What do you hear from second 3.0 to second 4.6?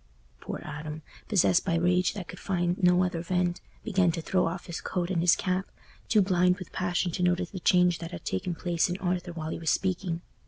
other vent, began to throw